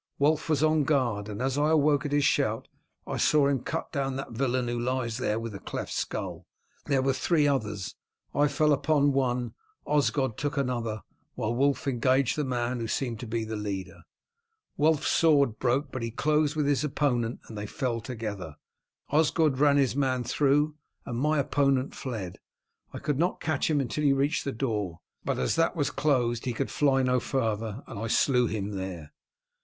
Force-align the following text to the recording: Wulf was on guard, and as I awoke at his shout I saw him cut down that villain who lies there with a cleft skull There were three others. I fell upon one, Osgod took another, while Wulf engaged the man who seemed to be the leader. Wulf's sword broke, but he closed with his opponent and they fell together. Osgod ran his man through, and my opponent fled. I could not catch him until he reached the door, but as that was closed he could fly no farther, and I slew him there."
Wulf 0.17 0.49
was 0.49 0.63
on 0.63 0.83
guard, 0.83 1.29
and 1.29 1.43
as 1.43 1.59
I 1.59 1.69
awoke 1.69 2.07
at 2.07 2.11
his 2.11 2.25
shout 2.25 2.67
I 3.05 3.17
saw 3.17 3.45
him 3.47 3.59
cut 3.61 3.91
down 3.91 4.15
that 4.15 4.31
villain 4.31 4.67
who 4.67 4.79
lies 4.79 5.19
there 5.19 5.39
with 5.39 5.53
a 5.53 5.59
cleft 5.59 5.93
skull 5.93 6.47
There 6.87 7.03
were 7.03 7.13
three 7.13 7.47
others. 7.47 7.93
I 8.33 8.47
fell 8.47 8.73
upon 8.73 9.13
one, 9.13 9.53
Osgod 9.85 10.37
took 10.39 10.57
another, 10.57 11.03
while 11.35 11.53
Wulf 11.53 11.85
engaged 11.87 12.35
the 12.35 12.43
man 12.43 12.79
who 12.79 12.87
seemed 12.87 13.19
to 13.19 13.27
be 13.27 13.43
the 13.45 13.55
leader. 13.55 14.01
Wulf's 14.75 15.05
sword 15.07 15.59
broke, 15.59 15.91
but 15.91 16.01
he 16.01 16.09
closed 16.09 16.55
with 16.55 16.65
his 16.65 16.83
opponent 16.83 17.39
and 17.47 17.55
they 17.55 17.67
fell 17.67 18.01
together. 18.01 18.55
Osgod 19.11 19.59
ran 19.59 19.77
his 19.77 19.95
man 19.95 20.23
through, 20.23 20.73
and 21.05 21.19
my 21.19 21.37
opponent 21.37 21.93
fled. 21.93 22.39
I 22.91 22.97
could 22.97 23.19
not 23.19 23.39
catch 23.39 23.69
him 23.69 23.79
until 23.79 24.03
he 24.03 24.13
reached 24.13 24.45
the 24.45 24.51
door, 24.51 24.99
but 25.23 25.37
as 25.37 25.55
that 25.57 25.75
was 25.75 25.91
closed 25.91 26.45
he 26.45 26.53
could 26.53 26.71
fly 26.71 27.03
no 27.03 27.19
farther, 27.19 27.83
and 27.85 27.99
I 27.99 28.07
slew 28.07 28.47
him 28.47 28.71
there." 28.71 29.13